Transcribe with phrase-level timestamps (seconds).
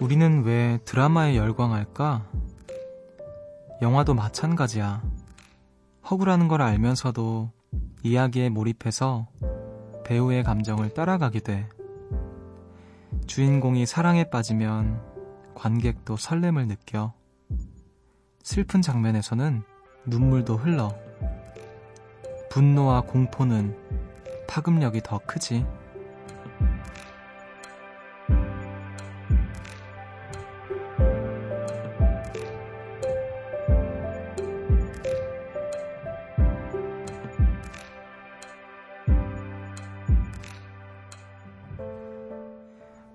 [0.00, 2.26] 우리는 왜 드라마에 열광할까?
[3.80, 5.02] 영화도 마찬가지야.
[6.10, 7.50] 허구라는 걸 알면서도
[8.02, 9.28] 이야기에 몰입해서
[10.04, 11.68] 배우의 감정을 따라가게 돼.
[13.26, 15.00] 주인공이 사랑에 빠지면
[15.54, 17.14] 관객도 설렘을 느껴.
[18.42, 19.62] 슬픈 장면에서는
[20.06, 20.92] 눈물도 흘러.
[22.50, 23.76] 분노와 공포는
[24.48, 25.64] 파급력이 더 크지.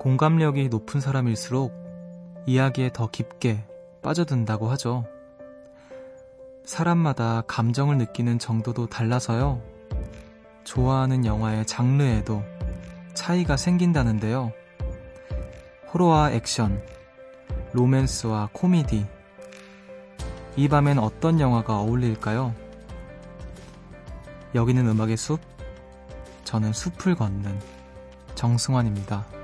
[0.10, 1.72] 공감력이 높은 사람일수록
[2.48, 3.64] 이야기에 더 깊게
[4.02, 5.06] 빠져든다고 하죠.
[6.66, 9.62] 사람마다 감정을 느끼는 정도도 달라서요.
[10.64, 12.44] 좋아하는 영화의 장르에도
[13.14, 14.52] 차이가 생긴다는데요.
[15.94, 16.82] 호러와 액션,
[17.74, 19.06] 로맨스와 코미디.
[20.56, 22.56] 이 밤엔 어떤 영화가 어울릴까요?
[24.56, 25.40] 여기는 음악의 숲,
[26.46, 27.60] 저는 숲을 걷는
[28.34, 29.39] 정승환입니다.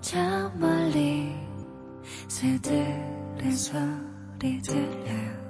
[0.00, 0.18] 저
[0.58, 1.34] 멀리
[2.28, 5.47] 새들의 소리 들려요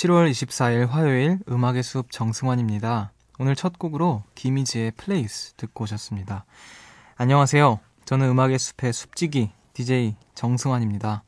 [0.00, 3.12] 7월 24일 화요일 음악의 숲 정승환입니다.
[3.38, 6.46] 오늘 첫 곡으로 김희지의 플레이스 듣고 오셨습니다.
[7.16, 7.80] 안녕하세요.
[8.06, 11.22] 저는 음악의 숲의 숲지기 DJ 정승환입니다.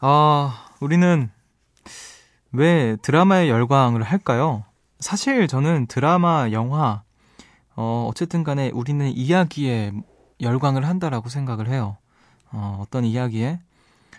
[0.00, 1.30] 아, 우리는
[2.52, 4.64] 왜 드라마에 열광을 할까요?
[4.98, 7.02] 사실 저는 드라마, 영화,
[7.76, 9.92] 어, 어쨌든 간에 우리는 이야기에
[10.40, 11.98] 열광을 한다라고 생각을 해요.
[12.50, 13.60] 어, 어떤 이야기에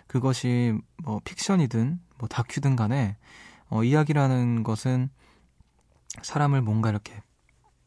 [0.06, 3.16] 그것이 뭐 픽션이든 뭐 다큐든 간에
[3.68, 5.10] 어, 이야기라는 것은
[6.22, 7.22] 사람을 뭔가 이렇게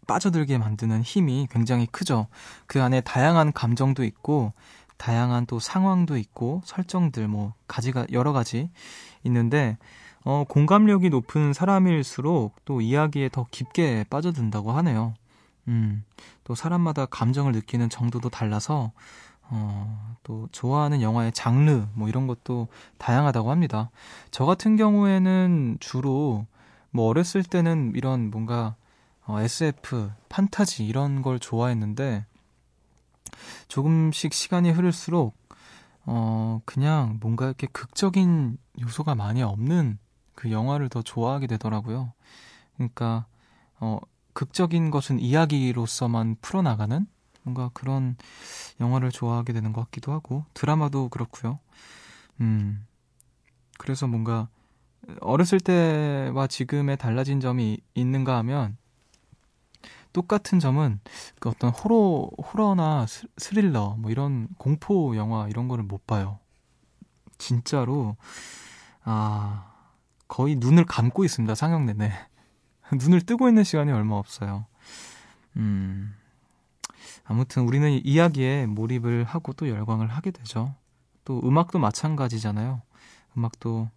[0.07, 2.27] 빠져들게 만드는 힘이 굉장히 크죠.
[2.67, 4.53] 그 안에 다양한 감정도 있고
[4.97, 8.69] 다양한 또 상황도 있고 설정들 뭐 가지가 여러 가지
[9.23, 9.77] 있는데
[10.25, 15.13] 어, 공감력이 높은 사람일수록 또 이야기에 더 깊게 빠져든다고 하네요.
[15.67, 16.03] 음,
[16.43, 18.91] 또 사람마다 감정을 느끼는 정도도 달라서
[19.49, 22.67] 어, 또 좋아하는 영화의 장르 뭐 이런 것도
[22.97, 23.91] 다양하다고 합니다.
[24.31, 26.45] 저 같은 경우에는 주로
[26.91, 28.75] 뭐 어렸을 때는 이런 뭔가
[29.25, 32.25] 어, SF, 판타지 이런 걸 좋아했는데
[33.67, 35.35] 조금씩 시간이 흐를수록
[36.05, 39.97] 어, 그냥 뭔가 이렇게 극적인 요소가 많이 없는
[40.35, 42.13] 그 영화를 더 좋아하게 되더라고요.
[42.75, 43.25] 그러니까
[43.79, 43.99] 어,
[44.33, 47.07] 극적인 것은 이야기로서만 풀어나가는
[47.43, 48.15] 뭔가 그런
[48.79, 51.59] 영화를 좋아하게 되는 것 같기도 하고 드라마도 그렇고요.
[52.41, 52.85] 음.
[53.77, 54.47] 그래서 뭔가
[55.19, 58.77] 어렸을 때와 지금의 달라진 점이 있는가 하면
[60.13, 60.99] 똑같은 점은
[61.39, 63.05] 그 어떤 호러 호러나
[63.37, 66.39] 스릴러 뭐 이런 공포 영화 이런 거를 못 봐요.
[67.37, 68.15] 진짜로
[69.03, 69.71] 아
[70.27, 72.11] 거의 눈을 감고 있습니다 상영 내내
[72.93, 74.65] 눈을 뜨고 있는 시간이 얼마 없어요.
[75.57, 76.15] 음
[77.23, 80.75] 아무튼 우리는 이야기에 몰입을 하고 또 열광을 하게 되죠.
[81.25, 82.81] 또 음악도 마찬가지잖아요.
[83.37, 83.89] 음악도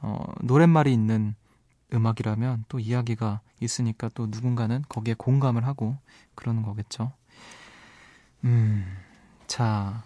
[0.00, 1.34] 어, 노랫말이 있는
[1.92, 5.96] 음악이라면 또 이야기가 있으니까 또 누군가는 거기에 공감을 하고
[6.34, 7.12] 그러는 거겠죠.
[8.44, 8.84] 음,
[9.46, 10.02] 자,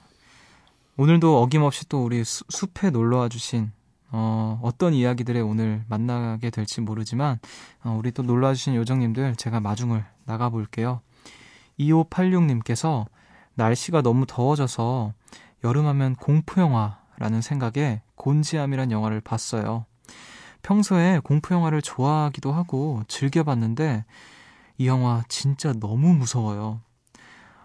[0.97, 3.73] 오늘도 어김없이 또 우리 수, 숲에 놀러와 주신
[4.11, 7.39] 어, 어떤 이야기들에 오늘 만나게 될지 모르지만
[7.83, 11.01] 어, 우리 또 놀러와 주신 요정님들 제가 마중을 나가볼게요.
[11.79, 13.07] 2586님께서
[13.55, 15.13] 날씨가 너무 더워져서
[15.65, 19.87] 여름하면 공포영화라는 생각에 곤지암이란 영화를 봤어요.
[20.63, 24.05] 평소에 공포영화를 좋아하기도 하고 즐겨봤는데
[24.79, 26.81] 이 영화 진짜 너무 무서워요.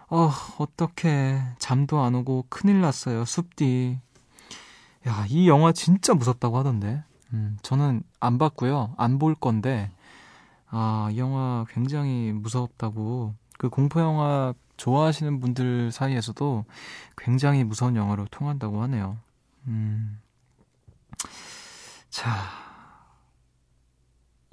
[0.08, 1.40] 어, 어떡해.
[1.58, 3.24] 잠도 안 오고 큰일 났어요.
[3.24, 3.98] 숲디.
[5.08, 7.02] 야, 이 영화 진짜 무섭다고 하던데.
[7.32, 8.94] 음, 저는 안 봤고요.
[8.96, 9.90] 안 볼 건데,
[10.68, 13.34] 아, 이 영화 굉장히 무섭다고.
[13.64, 16.66] 그 공포 영화 좋아하시는 분들 사이에서도
[17.16, 19.16] 굉장히 무서운 영화로 통한다고 하네요.
[19.68, 20.20] 음.
[22.10, 22.30] 자.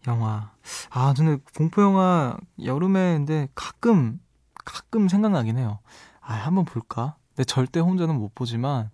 [0.08, 0.54] 영화.
[0.92, 4.22] 아, 저는 공포 영화 여름에 근데 가끔,
[4.64, 5.80] 가끔 생각나긴 해요.
[6.22, 7.18] 아, 한번 볼까?
[7.36, 8.92] 근데 절대 혼자는 못 보지만,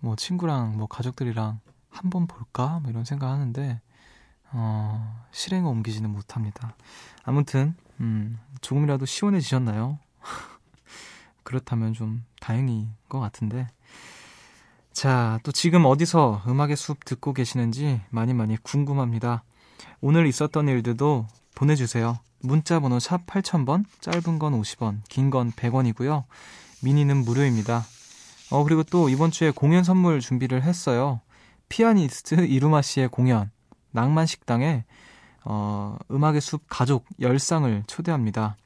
[0.00, 2.78] 뭐 친구랑 뭐 가족들이랑 한번 볼까?
[2.80, 3.80] 뭐 이런 생각 하는데,
[4.52, 6.74] 어, 실행에 옮기지는 못합니다.
[7.24, 9.98] 아무튼, 음, 조금이라도 시원해지셨나요?
[11.44, 13.66] 그렇다면 좀 다행인 것 같은데.
[14.92, 19.44] 자, 또 지금 어디서 음악의 숲 듣고 계시는지 많이 많이 궁금합니다.
[20.00, 22.18] 오늘 있었던 일들도 보내주세요.
[22.42, 26.24] 문자 번호 샵 8000번, 짧은 건 50원, 긴 건 100원이고요.
[26.82, 27.84] 미니는 무료입니다.
[28.50, 31.20] 어, 그리고 또 이번 주에 공연 선물 준비를 했어요.
[31.68, 33.50] 피아니스트 이루마 씨의 공연,
[33.92, 34.84] 낭만 식당에,
[35.44, 38.56] 어, 음악의 숲 가족 10쌍을 초대합니다.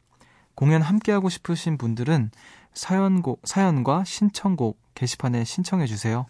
[0.54, 2.30] 공연 함께하고 싶으신 분들은
[2.74, 6.26] 사연곡, 사연과 신청곡 게시판에 신청해 주세요.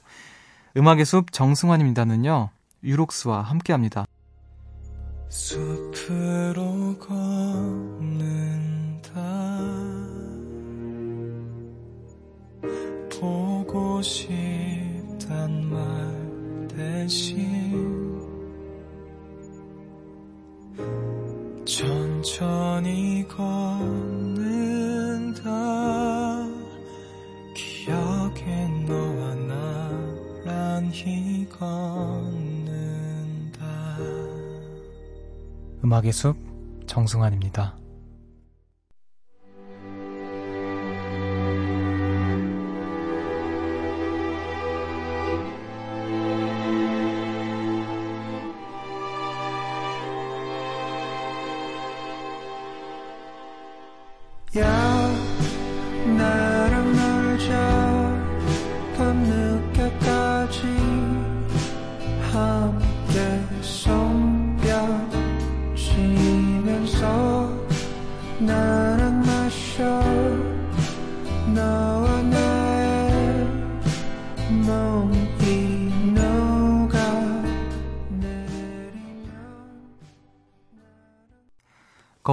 [0.76, 2.50] 음악의 숲 정승환입니다는요,
[2.82, 4.06] 유록스와 함께합니다.
[5.28, 8.34] 숲으로 걷는다.
[13.20, 17.93] 보고 싶단 말 대신
[35.94, 36.36] 음악의 숲
[36.88, 37.83] 정승환입니다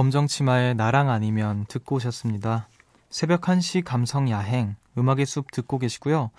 [0.02, 2.66] 검정 치마의 나랑 아니면 듣고 오셨습니다.
[3.08, 6.32] 새벽 1시 감성 야행, 음악의 숲 듣고 계시고요.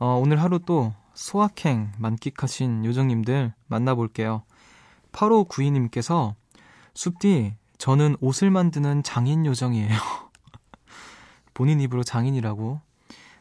[0.00, 4.42] 어, 오늘 하루 또 소확행 만끽하신 요정님들 만나볼게요.
[5.12, 6.34] 8호 9이님께서
[6.94, 9.94] 숲디, 저는 옷을 만드는 장인 요정이에요.
[11.54, 12.80] 본인 입으로 장인이라고.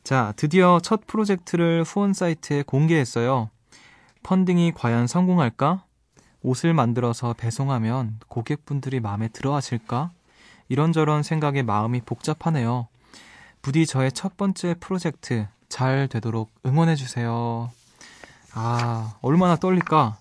[0.04, 3.50] 자, 드디어 첫 프로젝트를 후원 사이트에 공개했어요.
[4.22, 5.84] 펀딩이 과연 성공할까?
[6.44, 10.12] 옷을 만들어서 배송하면 고객분들이 마음에 들어 하실까?
[10.70, 12.88] 이런저런 생각에 마음이 복잡하네요.
[13.62, 17.72] 부디 저의 첫 번째 프로젝트 잘 되도록 응원해주세요.
[18.54, 20.18] 아, 얼마나 떨릴까?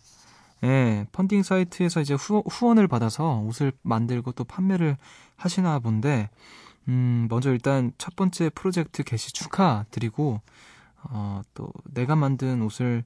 [0.64, 4.96] 예, 펀딩 사이트에서 이제 후, 후원을 받아서 옷을 만들고 또 판매를
[5.36, 6.30] 하시나 본데,
[6.88, 10.40] 음, 먼저 일단 첫 번째 프로젝트 개시 축하드리고,
[11.04, 13.04] 어, 또 내가 만든 옷을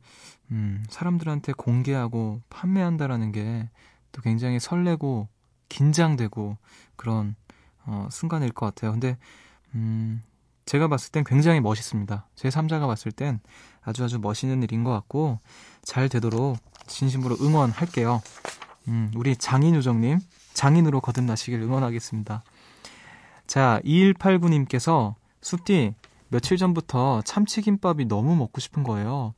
[0.51, 3.69] 음, 사람들한테 공개하고 판매한다라는 게
[4.17, 5.29] 또 굉장히 설레고
[5.69, 6.57] 긴장되고
[6.97, 7.37] 그런
[7.85, 8.93] 어, 순간일 것 같아요.
[8.93, 9.19] 근데
[9.75, 10.23] 음,
[10.65, 12.27] 제가 봤을 땐 굉장히 멋있습니다.
[12.35, 13.41] 제 3자가 봤을 땐
[13.83, 15.39] 아주 아주 멋있는 일인 것 같고
[15.83, 18.23] 잘 되도록 진심으로 응원할게요.
[18.89, 20.19] 음, 우리 장인우정님
[20.55, 22.43] 장인으로 거듭나시길 응원하겠습니다.
[23.47, 25.95] 자, 2189님께서 숲디
[26.29, 29.35] 며칠 전부터 참치김밥이 너무 먹고 싶은 거예요.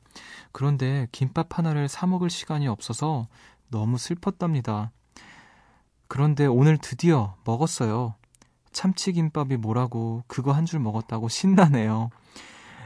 [0.51, 3.27] 그런데 김밥 하나를 사 먹을 시간이 없어서
[3.69, 4.91] 너무 슬펐답니다.
[6.07, 8.15] 그런데 오늘 드디어 먹었어요.
[8.71, 12.09] 참치김밥이 뭐라고 그거 한 줄 먹었다고 신나네요.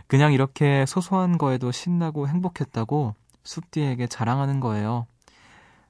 [0.07, 5.07] 그냥 이렇게 소소한 거에도 신나고 행복했다고 숲디에게 자랑하는 거예요.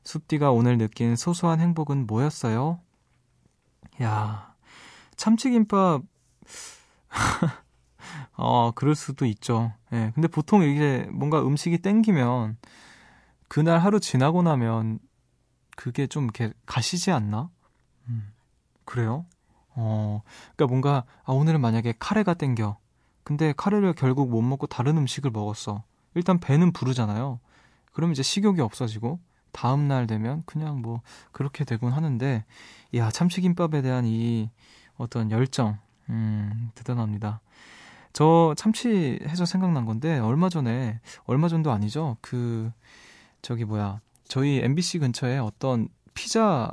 [0.03, 2.79] 숲디가 오늘 느낀 소소한 행복은 뭐였어요?
[4.01, 4.53] 야,
[5.15, 6.03] 참치김밥
[8.36, 9.74] 어, 그럴 수도 있죠.
[9.92, 10.12] 예.
[10.16, 12.58] 근데 보통 이게 뭔가 음식이 땡기면
[13.48, 15.00] 그날 하루 지나고 나면
[15.75, 17.50] 그게 좀 이렇게 가시지 않나?
[18.08, 18.32] 음,
[18.86, 19.25] 그래요?
[19.75, 20.22] 어,
[20.56, 22.78] 그러니까 뭔가 아, 오늘은 만약에 카레가 땡겨.
[23.24, 25.84] 근데 카레를 결국 못 먹고 다른 음식을 먹었어.
[26.16, 27.40] 일단 배는 부르잖아요.
[27.92, 29.20] 그럼 이제 식욕이 없어지고
[29.52, 32.44] 다음 날 되면 그냥 뭐 그렇게 되곤 하는데
[32.96, 34.50] 야 참치김밥에 대한 이
[34.98, 35.78] 어떤 열정
[36.10, 37.40] 음 대단합니다.
[38.13, 42.17] 저 참치 해서 생각난 건데 얼마 전에 얼마 전도 아니죠.
[42.22, 42.72] 그
[43.41, 46.72] 저기 뭐야 저희 MBC 근처에 어떤 피자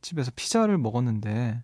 [0.00, 1.62] 집에서 피자를 먹었는데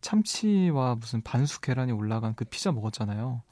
[0.00, 3.42] 참치와 무슨 반숙 계란이 올라간 그 피자 먹었잖아요.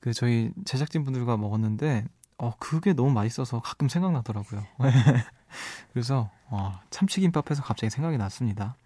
[0.00, 2.04] 그 저희 제작진 분들과 먹었는데
[2.38, 4.64] 어 그게 너무 맛있어서 가끔 생각나더라고요.
[5.92, 8.76] 그래서 어, 참치김밥해서 갑자기 생각이 났습니다.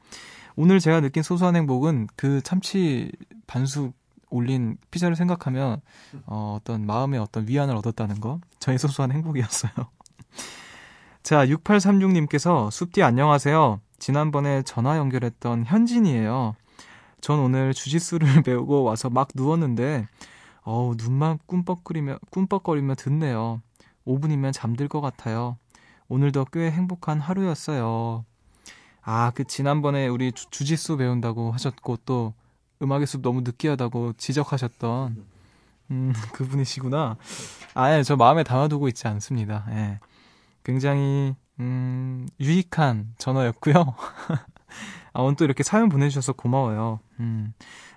[0.57, 3.11] 오늘 제가 느낀 소소한 행복은 그 참치
[3.47, 3.95] 반숙
[4.35, 5.81] 올린 피자를 생각하면
[6.27, 9.73] 어, 어떤 마음의 어떤 위안을 얻었다는 거 저의 소소한 행복이었어요.
[11.23, 13.81] 자, 6836님께서 숲디 안녕하세요.
[13.99, 16.57] 지난번에 전화 연결했던 현진이에요.
[17.21, 20.09] 전 오늘 주짓수를 배우고 와서 막 누웠는데
[20.63, 23.63] 어우, 눈만 꿈뻑거리며 꿈뻑거리며 듣네요.
[24.05, 25.57] 5분이면 잠들 것 같아요.
[26.09, 28.25] 오늘도 꽤 행복한 하루였어요.
[29.01, 32.35] 아, 그 지난번에 우리 주, 주짓수 배운다고 하셨고 또
[32.85, 35.25] 음악의 숲 너무 느끼하다고 지적하셨던
[35.91, 37.17] 음, 그분이시구나.
[37.75, 39.67] 아, 예, 저 마음에 담아두고 있지 않습니다.
[39.71, 39.99] 예.
[40.63, 43.75] 굉장히 음, 유익한 전화였고요.
[45.13, 47.01] 아, 오늘 또 이렇게 사연 보내주셔서 고마워요.
[47.21, 47.53] 음.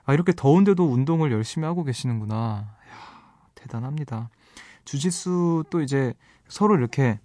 [0.06, 2.75] 아, 이렇게 더운데도 운동을 열심히 하고 계시는구나.
[2.86, 4.29] 이야, 대단합니다.
[4.86, 6.13] 주짓수 또 이제
[6.48, 7.20] 서로 이렇게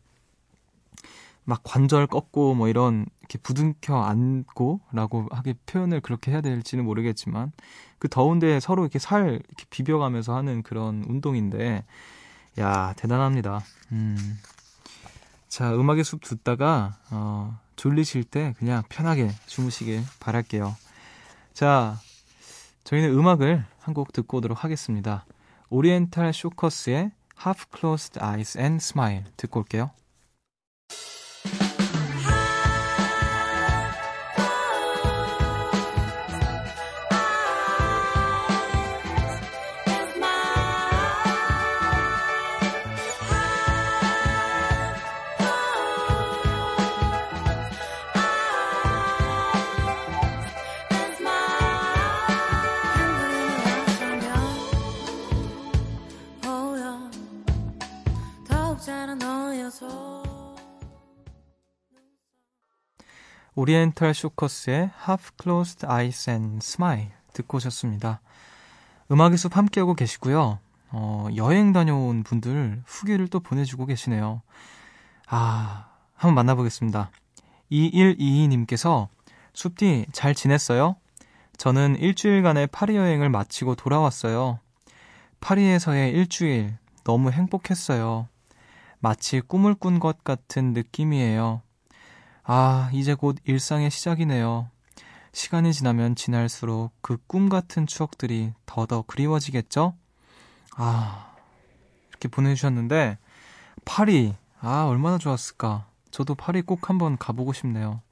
[1.45, 7.52] 막 관절 꺾고 뭐 이런 이렇게 부둥켜 안고라고 하게 표현을 그렇게 해야 될지는 모르겠지만
[7.98, 11.84] 그 더운데 서로 이렇게 살 이렇게 비벼가면서 하는 그런 운동인데
[12.58, 13.60] 야 대단합니다.
[13.92, 14.38] 음.
[15.48, 20.76] 자 음악의 숲 듣다가 어, 졸리실 때 그냥 편하게 주무시길 바랄게요.
[21.54, 21.96] 자
[22.84, 25.24] 저희는 음악을 한 곡 듣고 오도록 하겠습니다.
[25.70, 27.12] 오리엔탈 쇼커스의
[27.44, 29.90] Half Closed Eyes and Smile 듣고 올게요.
[63.62, 68.21] 오리엔탈 쇼커스의 Half Closed Eyes and Smile 듣고 오셨습니다.
[69.09, 70.59] 음악의 숲 함께하고 계시고요.
[70.90, 74.42] 어, 여행 다녀온 분들 후기를 또 보내주고 계시네요.
[75.28, 77.12] 아, 한번 만나보겠습니다.
[77.71, 79.07] 2122님께서
[79.52, 80.97] 숲디 잘 지냈어요?
[81.57, 84.59] 저는 일주일간의 파리 여행을 마치고 돌아왔어요.
[85.40, 88.26] 파리에서의 일주일 너무 행복했어요.
[88.99, 91.62] 마치 꿈을 꾼 것 같은 느낌이에요.
[92.44, 94.68] 아, 이제 곧 일상의 시작이네요.
[95.32, 99.94] 시간이 지나면 지날수록 그 꿈 같은 추억들이 더더 그리워지겠죠?
[100.76, 101.34] 아,
[102.11, 103.18] 이렇게 보내주셨는데,
[103.84, 105.87] 파리, 아, 얼마나 좋았을까.
[106.11, 108.02] 저도 파리 꼭 한번 가보고 싶네요.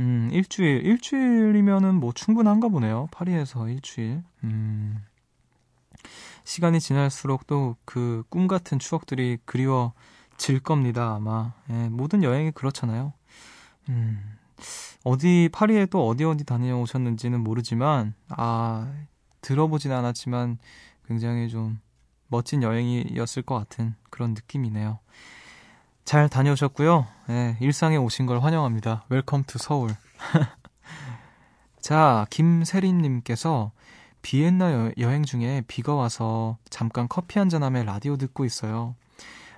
[0.00, 3.08] 음, 일주일, 일주일이면은 뭐 충분한가 보네요.
[3.12, 4.22] 파리에서 일주일.
[4.44, 5.02] 음,
[6.44, 11.52] 시간이 지날수록 또 그 꿈 같은 추억들이 그리워질 겁니다, 아마.
[11.70, 13.12] 예, 모든 여행이 그렇잖아요.
[13.88, 14.36] 음,
[15.04, 18.92] 어디, 파리에 또 어디 어디 다녀오셨는지는 모르지만, 아,
[19.40, 20.58] 들어보진 않았지만
[21.06, 21.80] 굉장히 좀
[22.28, 24.98] 멋진 여행이었을 것 같은 그런 느낌이네요.
[26.04, 27.06] 잘 다녀오셨고요.
[27.28, 29.04] 네, 일상에 오신 걸 환영합니다.
[29.08, 29.90] Welcome to Seoul.
[31.80, 33.72] 자, 김세린님께서
[34.22, 38.94] 비엔나 여 행 중에 비가 와서 잠깐 커피 한잔하며 라디오 듣고 있어요.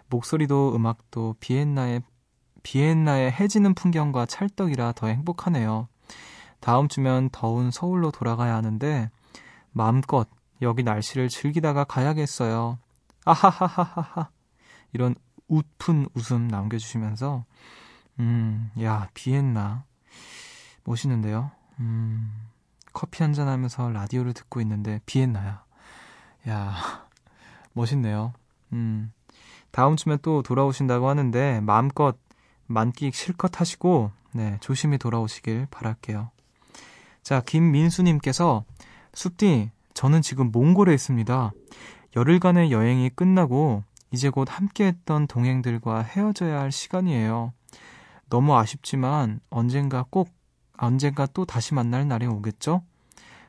[0.09, 2.03] 목소리도 음악도 비엔나의
[2.67, 5.87] 비엔나의 해지는 풍경과 찰떡이라 더 행복하네요.
[6.59, 9.09] 다음 주면 더운 서울로 돌아가야 하는데
[9.71, 10.29] 마음껏
[10.63, 12.81] 여기 날씨를 즐기다가 가야겠어요.
[13.25, 14.31] 아하하하하하.
[14.93, 15.15] 이런
[15.47, 17.45] 웃픈 웃음 남겨주시면서
[18.19, 19.85] 음, 야, 비엔나.
[20.83, 21.53] 멋있는데요?
[21.79, 22.33] 음,
[22.93, 25.63] 커피 한잔 하면서 라디오를 듣고 있는데 비엔나야.
[26.49, 26.75] 야,
[27.75, 28.33] 멋있네요.
[28.73, 29.13] 음,
[29.71, 32.17] 다음 주면 또 돌아오신다고 하는데 마음껏
[32.67, 36.31] 만끽 실컷 하시고 네, 조심히 돌아오시길 바랄게요.
[37.23, 38.65] 자, 김민수님께서
[39.15, 41.53] 숲디, 저는 지금 몽골에 있습니다.
[42.15, 43.83] 열흘간의 여행이 끝나고
[44.13, 47.53] 이제 곧 함께했던 동행들과 헤어져야 할 시간이에요.
[48.29, 50.29] 너무 아쉽지만 언젠가 꼭
[50.77, 52.83] 언젠가 또 다시 만날 날이 오겠죠?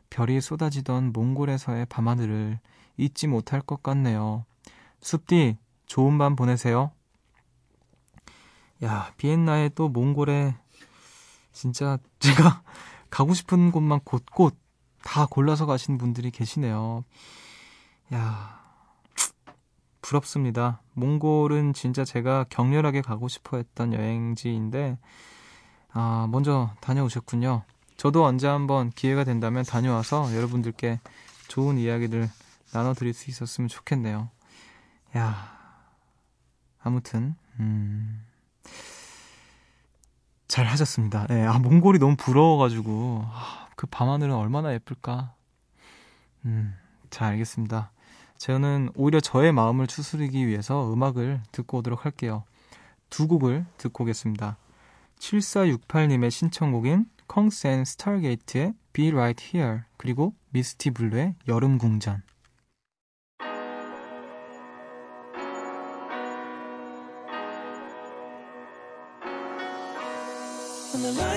[0.10, 2.60] 별이 쏟아지던 몽골에서의 밤하늘을
[2.98, 4.46] 잊지 못할 것 같네요.
[5.02, 6.92] 숲디, 좋은 밤 보내세요.
[8.84, 10.56] 야, 비엔나에 또 몽골에
[11.52, 12.62] 진짜 제가
[13.10, 14.56] 가고 싶은 곳만 곳곳
[15.04, 17.04] 다 골라서 가신 분들이 계시네요.
[18.14, 18.62] 야,
[20.02, 20.82] 부럽습니다.
[20.94, 24.98] 몽골은 진짜 제가 격렬하게 가고 싶어 했던 여행지인데,
[25.92, 27.64] 아, 먼저 다녀오셨군요.
[27.98, 31.00] 저도 언제 한번 기회가 된다면 다녀와서 여러분들께
[31.48, 32.30] 좋은 이야기를
[32.74, 34.30] 나눠드릴 수 있었으면 좋겠네요.
[35.18, 35.58] 야,
[36.84, 38.24] 아무튼, 음,
[40.48, 41.28] 잘 하셨습니다.
[41.28, 45.34] 네, 아, 몽골이 너무 부러워가지고, 아, 그 밤하늘은 얼마나 예쁠까.
[46.46, 46.74] 음,
[47.10, 47.92] 잘 알겠습니다.
[48.38, 52.44] 저는 오히려 저의 마음을 추스르기 위해서 음악을 듣고 오도록 할게요.
[53.10, 54.58] 두 곡을 듣고 오겠습니다.
[55.20, 62.24] 7468님의 신청곡인 Kungs and Stargate의 Be Right Here 그리고 미스티 블루의 여름 궁전
[70.98, 71.37] in the light.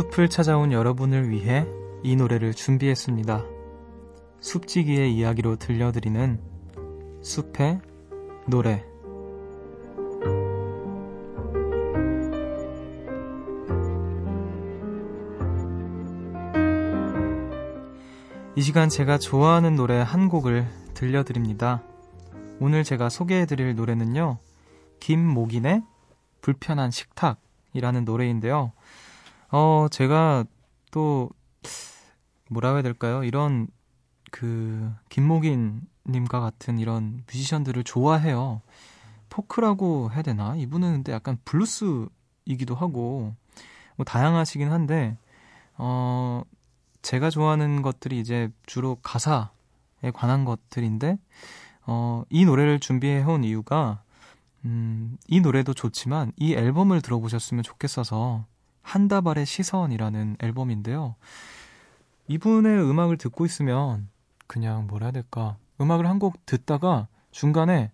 [0.00, 1.66] 숲을 찾아온 여러분을 위해
[2.02, 3.44] 이 노래를 준비했습니다.
[4.40, 6.40] 숲지기의 이야기로 들려드리는
[7.20, 7.80] 숲의
[8.46, 8.82] 노래.
[18.56, 21.82] 이 시간 제가 좋아하는 노래 한 곡을 들려드립니다.
[22.58, 24.38] 오늘 제가 소개해드릴 노래는요,
[25.00, 25.82] 김목인의
[26.40, 28.72] 불편한 식탁이라는 노래인데요.
[29.52, 30.44] 어, 제가
[30.90, 31.28] 또,
[32.48, 33.24] 뭐라고 해야 될까요?
[33.24, 33.66] 이런,
[34.30, 38.62] 그, 김목인 님과 같은 이런 뮤지션들을 좋아해요.
[39.28, 40.54] 포크라고 해야 되나?
[40.56, 43.34] 이분은 근데 약간 블루스이기도 하고,
[43.96, 45.16] 뭐 다양하시긴 한데,
[45.76, 46.42] 어,
[47.02, 49.50] 제가 좋아하는 것들이 이제 주로 가사에
[50.14, 51.18] 관한 것들인데,
[51.86, 54.02] 어, 이 노래를 준비해온 이유가,
[54.64, 58.46] 음, 이 노래도 좋지만 이 앨범을 들어보셨으면 좋겠어서
[58.82, 61.16] 한다발의 시선이라는 앨범인데요.
[62.28, 64.08] 이분의 음악을 듣고 있으면
[64.46, 65.56] 그냥 뭐라 해야 될까?
[65.80, 67.90] 음악을 한 곡 듣다가 중간에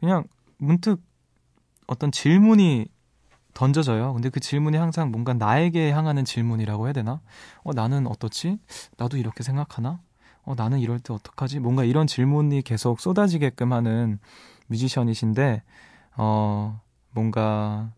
[0.00, 0.24] 그냥
[0.58, 1.02] 문득
[1.86, 2.86] 어떤 질문이
[3.54, 4.12] 던져져요.
[4.14, 7.20] 근데 그 질문이 항상 뭔가 나에게 향하는 질문이라고 해야 되나?
[7.64, 8.58] 어, 나는 어떻지?
[8.96, 10.00] 나도 이렇게 생각하나?
[10.44, 11.58] 어, 나는 이럴 때 어떡하지?
[11.60, 14.18] 뭔가 이런 질문이 계속 쏟아지게끔 하는
[14.68, 15.62] 뮤지션이신데,
[16.16, 17.92] 어, 뭔가,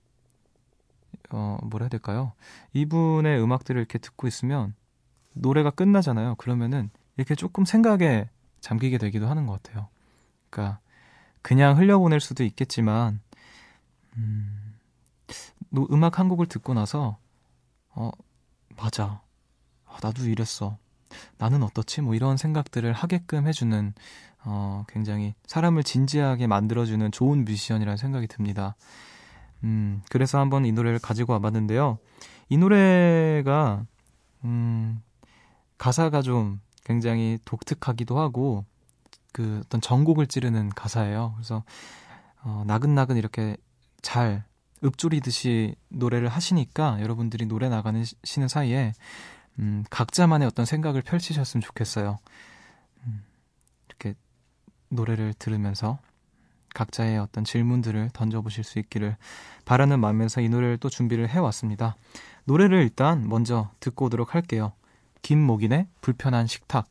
[1.32, 2.32] 어, 뭐라 해야 될까요?
[2.72, 4.74] 이분의 음악들을 이렇게 듣고 있으면
[5.32, 6.34] 노래가 끝나잖아요.
[6.36, 8.28] 그러면은 이렇게 조금 생각에
[8.60, 9.88] 잠기게 되기도 하는 것 같아요.
[10.50, 10.80] 그러니까
[11.42, 13.20] 그냥 흘려보낼 수도 있겠지만,
[14.16, 14.74] 음,
[15.70, 17.18] 노- 음악 한 곡을 듣고 나서,
[17.90, 18.10] 어,
[18.76, 19.22] 맞아.
[19.86, 20.76] 아, 나도 이랬어.
[21.38, 22.00] 나는 어떻지?
[22.02, 23.94] 뭐 이런 생각들을 하게끔 해주는,
[24.44, 28.76] 어, 굉장히 사람을 진지하게 만들어주는 좋은 뮤지션이라는 생각이 듭니다.
[29.64, 31.98] 음, 그래서 한번 이 노래를 가지고 와봤는데요.
[32.48, 33.84] 이 노래가
[34.44, 35.02] 음,
[35.78, 38.64] 가사가 좀 굉장히 독특하기도 하고
[39.32, 41.32] 그 어떤 전곡을 찌르는 가사예요.
[41.36, 41.62] 그래서
[42.42, 43.56] 어, 나긋나긋 이렇게
[44.02, 44.44] 잘
[44.82, 48.92] 읊조리듯이 노래를 하시니까 여러분들이 노래 나가는 시는 사이에
[49.58, 52.18] 음, 각자만의 어떤 생각을 펼치셨으면 좋겠어요.
[53.04, 53.22] 음,
[53.88, 54.14] 이렇게
[54.88, 55.98] 노래를 들으면서
[56.74, 59.16] 각자의 어떤 질문들을 던져보실 수 있기를
[59.64, 61.96] 바라는 마음에서 이 노래를 또 준비를 해왔습니다.
[62.44, 64.72] 노래를 일단 먼저 듣고 오도록 할게요.
[65.22, 66.86] 김목인의 불편한 식탁.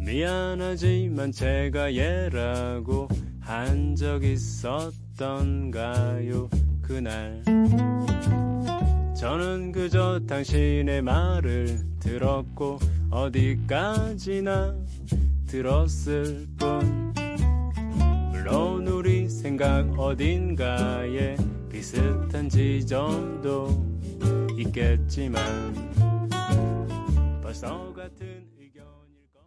[0.00, 3.08] 미안하지만 제가 얘라고
[3.40, 5.68] 한 적 있었던가요
[6.80, 7.42] 그날
[9.14, 12.78] 저는 그저 당신의 말을 들었고
[13.10, 14.74] 어디까지나
[15.46, 17.14] 들었을 뿐
[18.30, 21.36] 물론 우리 생각 어딘가에
[21.70, 23.98] 비슷한 지점도
[24.58, 26.30] 있겠지만
[27.42, 29.40] 벌써 같은 의견일 것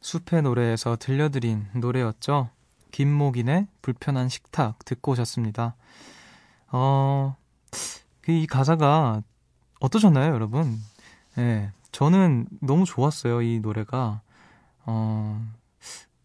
[0.00, 2.50] 숲의 노래에서 들려드린 노래였죠.
[2.90, 5.74] 김목인의 불편한 식탁 듣고 오셨습니다.
[6.68, 7.36] 어,
[8.20, 9.22] 그이 가사가
[9.80, 10.78] 어떠셨나요, 여러분?
[11.38, 14.20] 예, 저는 너무 좋았어요, 이 노래가.
[14.86, 15.44] 어,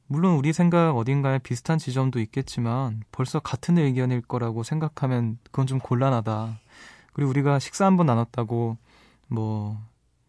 [0.08, 6.60] 물론 우리 생각 어딘가에 비슷한 지점도 있겠지만 벌써 같은 의견일 거라고 생각하면 그건 좀 곤란하다.
[7.14, 8.78] 그리고 우리가 식사 한번 나눴다고
[9.28, 9.80] 뭐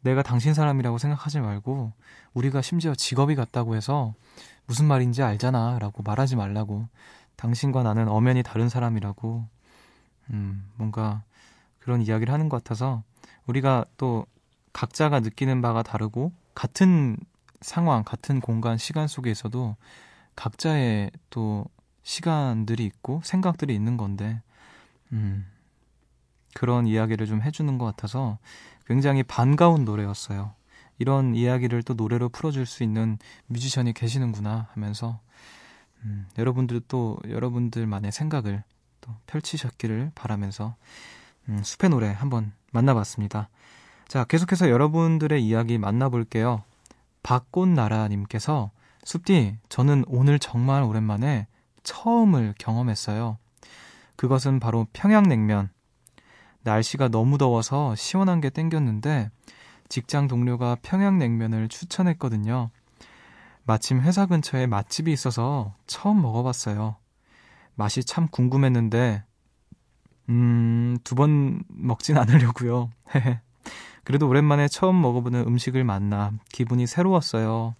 [0.02, 1.92] 내가 당신 사람이라고 생각하지 말고
[2.34, 4.14] 우리가 심지어 직업이 같다고 해서
[4.66, 6.86] 무슨 말인지 알잖아 라고 말하지 말라고
[7.36, 9.46] 당신과 나는 엄연히 다른 사람이라고
[10.30, 11.22] 음 뭔가
[11.78, 13.02] 그런 이야기를 하는 것 같아서
[13.46, 14.26] 우리가 또
[14.72, 17.16] 각자가 느끼는 바가 다르고 같은
[17.60, 19.76] 상황, 같은 공간, 시간 속에 있어도
[20.36, 21.66] 각자의 또
[22.02, 24.40] 시간들이 있고 생각들이 있는 건데,
[25.12, 25.46] 음,
[26.54, 28.38] 그런 이야기를 좀 해주는 것 같아서
[28.86, 30.54] 굉장히 반가운 노래였어요.
[30.98, 35.20] 이런 이야기를 또 노래로 풀어줄 수 있는 뮤지션이 계시는구나 하면서,
[36.04, 38.64] 음, 여러분들 또 여러분들만의 생각을
[39.00, 40.76] 또 펼치셨기를 바라면서,
[41.48, 43.48] 음, 숲의 노래 한번 만나봤습니다.
[44.10, 46.64] 자, 계속해서 여러분들의 이야기 만나볼게요.
[47.22, 48.72] 박꽃나라님께서
[49.04, 51.46] 숲디, 저는 오늘 정말 오랜만에
[51.84, 53.38] 처음을 경험했어요.
[54.16, 55.70] 그것은 바로 평양냉면.
[56.64, 59.30] 날씨가 너무 더워서 시원한 게 땡겼는데
[59.88, 62.70] 직장 동료가 평양냉면을 추천했거든요.
[63.62, 66.96] 마침 회사 근처에 맛집이 있어서 처음 먹어봤어요.
[67.76, 69.22] 맛이 참 궁금했는데,
[70.30, 72.90] 음, 두 번 먹진 않으려고요.
[74.10, 77.74] 그래도 오랜만에 처음 먹어보는 음식을 만나 기분이 새로웠어요.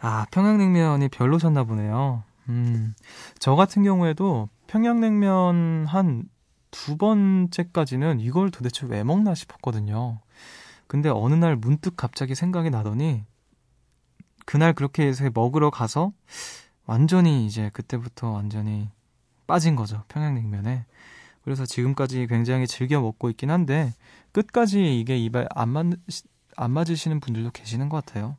[0.00, 2.22] 아, 평양냉면이 별로셨나 보네요.
[2.48, 2.94] 음,
[3.38, 6.28] 저 같은 경우에도 평양냉면 한
[6.70, 10.20] 두 번째까지는 이걸 도대체 왜 먹나 싶었거든요.
[10.86, 13.24] 근데 어느 날 문득 갑자기 생각이 나더니
[14.46, 16.12] 그날 그렇게 해서 먹으러 가서
[16.86, 18.88] 완전히 이제 그때부터 완전히
[19.46, 20.04] 빠진 거죠.
[20.08, 20.86] 평양냉면에.
[21.44, 23.94] 그래서 지금까지 굉장히 즐겨 먹고 있긴 한데
[24.32, 25.86] 끝까지 이게 입에 안, 맞,
[26.56, 28.36] 안 맞으시는 분들도 계시는 것 같아요.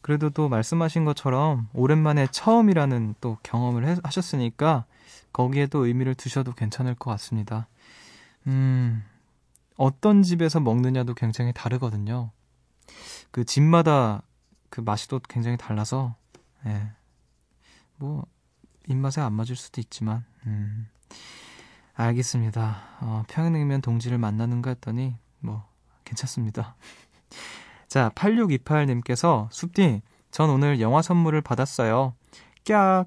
[0.00, 4.84] 그래도 또 말씀하신 것처럼 오랜만에 처음이라는 또 경험을 해, 하셨으니까
[5.32, 7.68] 거기에 또 의미를 두셔도 괜찮을 것 같습니다.
[8.48, 9.02] 음,
[9.76, 12.30] 어떤 집에서 먹느냐도 굉장히 다르거든요.
[13.30, 14.22] 그 집마다
[14.68, 16.16] 그 맛이 또 굉장히 달라서,
[16.66, 16.90] 예.
[17.96, 18.26] 뭐,
[18.88, 20.88] 입맛에 안 맞을 수도 있지만, 음.
[21.94, 22.82] 알겠습니다.
[23.00, 25.64] 어, 평양냉면 동지를 만나는가 했더니, 뭐,
[26.04, 26.76] 괜찮습니다.
[27.88, 32.14] 자, 8628님께서, 숲디, 전 오늘 영화 선물을 받았어요.
[32.66, 33.06] 깍!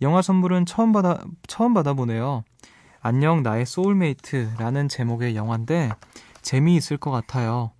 [0.00, 2.44] 영화 선물은 처음 받아, 처음 받아보네요.
[3.00, 5.90] 안녕, 나의 soulmate라는 제목의 영화인데,
[6.42, 7.72] 재미있을 것 같아요.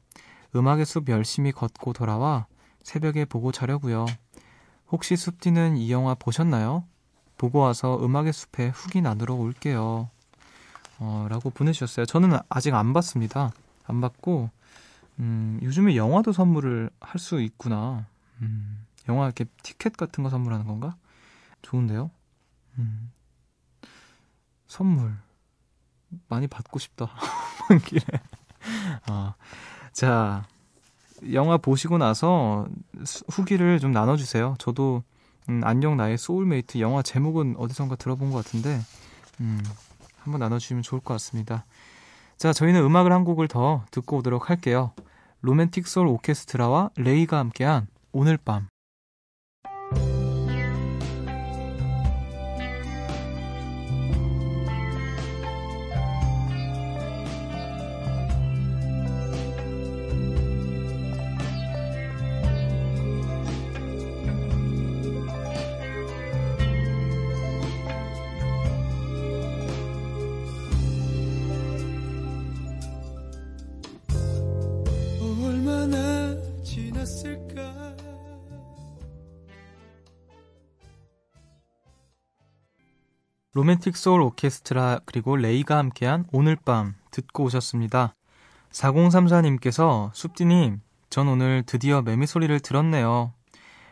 [0.57, 2.47] 음악의 숲 열심히 걷고 돌아와
[2.83, 4.07] 새벽에 보고 자려고요.
[4.91, 6.85] 혹시 숲디는 이 영화 보셨나요?
[7.37, 10.11] 보고 와서 음악의 숲에 후기 나누러 올게요.
[10.99, 12.07] 어, 라고 보내주셨어요.
[12.07, 13.53] 저는 아직 안 봤습니다.
[13.87, 14.51] 안 봤고,
[15.21, 18.07] 음, 요즘에 영화도 선물을 할 수 있구나.
[18.43, 20.97] 음, 영화 이렇게 티켓 같은 거 선물하는 건가?
[21.63, 22.11] 좋은데요?
[22.79, 23.11] 음,
[24.67, 25.13] 선물.
[26.29, 27.11] 많이 받고 싶다.
[27.69, 28.01] 먼 길에.
[29.11, 29.35] 어,
[29.93, 30.47] 자,
[31.33, 32.67] 영화 보시고 나서
[33.05, 34.55] 수- 후기를 좀 나눠주세요.
[34.59, 35.03] 저도,
[35.49, 38.81] 음, 안녕 나의 소울메이트 영화 제목은 어디선가 들어본 것 같은데,
[39.41, 39.63] 음,
[40.21, 41.65] 한번 나눠주시면 좋을 것 같습니다.
[42.37, 44.93] 자, 저희는 음악을 한 곡을 더 듣고 오도록 할게요.
[45.41, 48.69] 로맨틱 소울 오케스트라와 레이가 함께한 오늘 밤.
[83.55, 88.15] 로맨틱 소울 오케스트라 그리고 레이가 함께한 오늘 밤 듣고 오셨습니다.
[88.71, 90.81] 4034님께서 숲디님,
[91.11, 93.33] 전 오늘 드디어 매미 소리를 들었네요.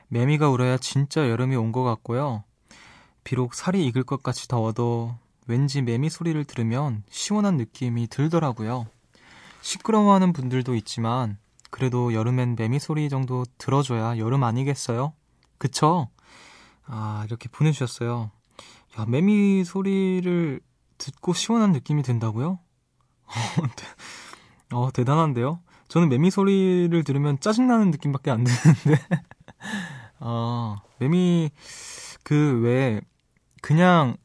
[0.08, 2.44] 매미가 울어야 진짜 여름이 온 것 같고요.
[3.24, 5.16] 비록 살이 익을 것 같이 더워도
[5.48, 8.86] 왠지 매미 소리를 들으면 시원한 느낌이 들더라고요.
[9.62, 11.38] 시끄러워하는 분들도 있지만
[11.70, 15.12] 그래도 여름엔 매미 소리 정도 들어줘야 여름 아니겠어요?
[15.58, 16.08] 그쵸?
[16.84, 18.30] 아, 이렇게 보내주셨어요.
[18.98, 20.60] 야, 매미 소리를
[20.96, 22.58] 듣고 시원한 느낌이 든다고요?
[24.72, 25.60] 어, 대단한데요?
[25.88, 29.02] 저는 매미 소리를 들으면 짜증나는 느낌밖에 안 드는데.
[30.18, 31.50] 아, 매미,
[32.24, 33.00] 그, 왜,
[33.60, 34.16] 그냥,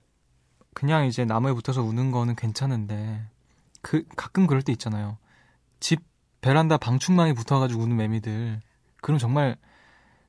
[0.73, 3.27] 그냥 이제 나무에 붙어서 우는 거는 괜찮은데,
[3.81, 5.17] 그, 가끔 그럴 때 있잖아요.
[5.79, 5.99] 집
[6.39, 8.61] 베란다 방충망에 붙어가지고 우는 매미들.
[9.01, 9.57] 그럼 정말,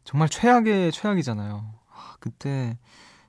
[0.04, 1.74] 정말 최악의 최악이잖아요.
[1.90, 2.76] 아, 그때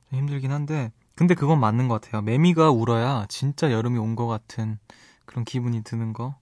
[0.10, 2.22] 좀 힘들긴 한데, 근데 그건 맞는 것 같아요.
[2.22, 4.80] 매미가 울어야 진짜 여름이 온 것 같은
[5.26, 6.36] 그런 기분이 드는 거.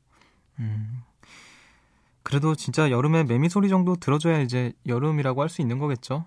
[0.59, 1.03] 음.
[2.23, 6.25] 그래도 진짜 여름에 매미 소리 정도 들어줘야 이제 여름이라고 할 수 있는 거겠죠.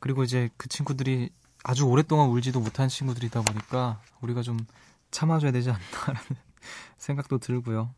[0.00, 1.30] 그리고 이제 그 친구들이
[1.64, 4.58] 아주 오랫동안 울지도 못한 친구들이다 보니까 우리가 좀
[5.12, 6.20] 참아줘야 되지 않나라는
[6.98, 7.94] 생각도 들고요.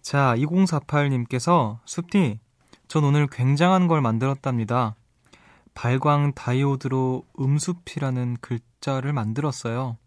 [0.00, 2.38] 자, 2048님께서 숲디,
[2.88, 4.94] 전 오늘 굉장한 걸 만들었답니다.
[5.76, 9.98] 발광 다이오드로 음숲이라는 글자를 만들었어요.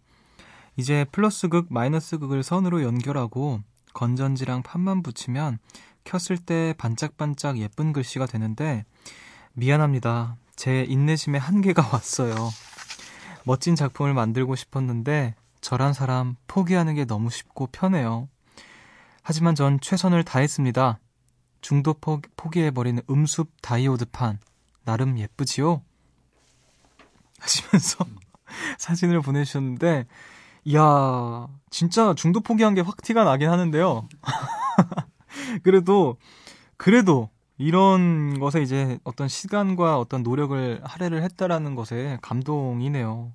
[0.76, 3.62] 이제 플러스 극, 마이너스 극을 선으로 연결하고
[3.94, 5.60] 건전지랑 판만 붙이면
[6.04, 8.84] 켰을 때 반짝반짝 예쁜 글씨가 되는데
[9.54, 10.38] 미안합니다.
[10.56, 12.34] 제 인내심의 한계가 왔어요.
[13.46, 18.28] 멋진 작품을 만들고 싶었는데 저란 사람 포기하는 게 너무 쉽고 편해요.
[19.22, 21.00] 하지만 전 최선을 다했습니다.
[21.62, 24.40] 중도 포, 포기해버리는 음숲 다이오드판.
[24.90, 25.84] 나름 예쁘지요?
[27.40, 28.06] 하시면서
[28.80, 30.08] 사진을 보내주셨는데,
[30.66, 34.08] 이야, 진짜 중도 포기한 게 확 티가 나긴 하는데요.
[35.64, 36.18] 그래도,
[36.78, 43.32] 그래도, 이런 것에 이제 어떤 시간과 어떤 노력을 할애를 했다라는 것에 감동이네요.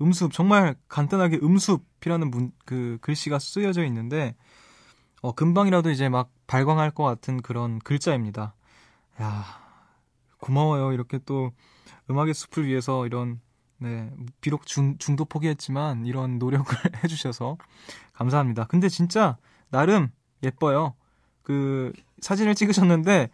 [0.00, 4.34] 음습, 정말 간단하게 음습이라는 문, 그 글씨가 쓰여져 있는데,
[5.22, 8.54] 어, 금방이라도 이제 막 발광할 것 같은 그런 글자입니다.
[9.22, 9.44] 야
[10.40, 10.92] 고마워요.
[10.92, 11.52] 이렇게 또
[12.10, 13.40] 음악의 숲을 위해서 이런
[13.78, 16.66] 네, 비록 중, 중도 포기했지만 이런 노력을
[17.04, 17.56] 해주셔서
[18.12, 18.64] 감사합니다.
[18.64, 19.36] 근데 진짜
[19.70, 20.10] 나름
[20.42, 20.94] 예뻐요.
[21.42, 23.30] 그 사진을 찍으셨는데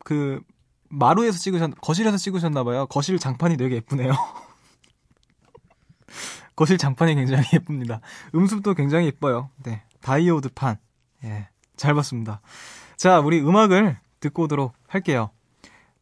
[0.00, 0.40] 그
[0.88, 2.86] 마루에서 찍으셨, 거실에서 찍으셨나봐요.
[2.86, 4.12] 거실 장판이 되게 예쁘네요.
[6.56, 8.00] 거실 장판이 굉장히 예쁩니다.
[8.34, 9.50] 음습도 굉장히 예뻐요.
[9.62, 10.78] 네, 다이오드 판.
[11.24, 12.40] 예, 잘 봤습니다.
[12.96, 15.30] 자, 우리 음악을 듣고 오도록 할게요.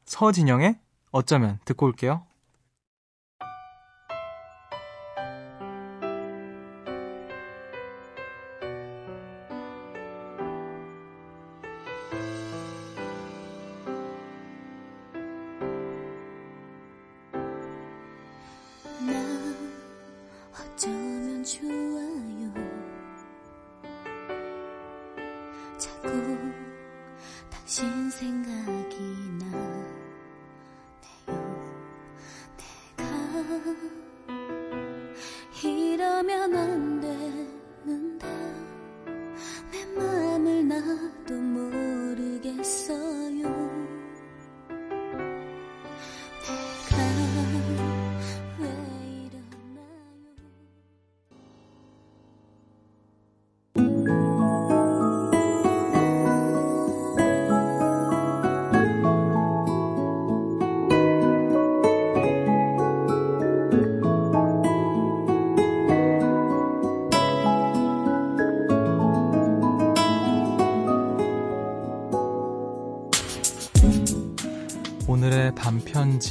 [0.06, 0.78] 서진영의
[1.10, 2.26] 어쩌면 듣고 올게요.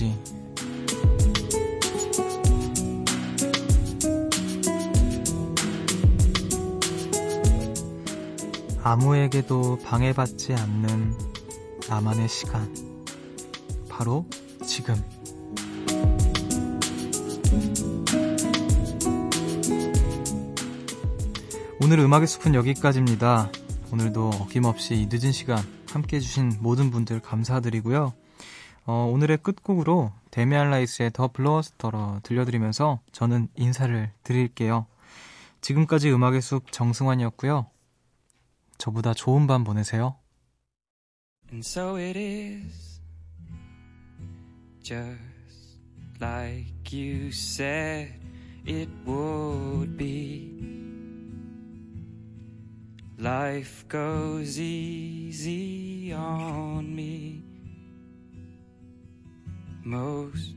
[0.04, 0.14] 반편지.
[8.84, 11.14] 아무에게도 방해받지 않는
[11.88, 12.74] 나만의 시간.
[13.90, 14.26] 바로
[14.66, 14.96] 지금.
[21.82, 23.52] 오늘 음악의 숲은 여기까지입니다.
[23.92, 28.14] 오늘도 어김없이 이 늦은 시간 함께 해주신 모든 분들 감사드리고요.
[28.86, 34.88] 어, 오늘의 끝곡으로 데미안 라이스의 더 블러스터로 들려드리면서 저는 인사를 드릴게요.
[35.62, 37.68] 지금까지 음악의 숲 정승환이었고요.
[38.78, 40.18] 저보다 좋은 밤 보내세요.
[41.52, 43.00] And so it is
[44.82, 45.80] just
[46.20, 48.14] like you said
[48.68, 50.52] it would be.
[53.20, 57.53] Life goes easy on me.
[59.84, 60.54] most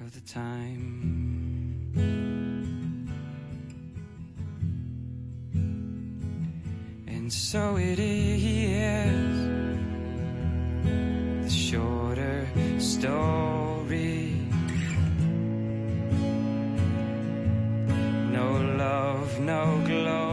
[0.00, 1.92] of the time.
[7.06, 9.36] And so it is
[11.44, 12.46] the shorter
[12.78, 14.34] story.
[18.30, 20.31] No love, no glory.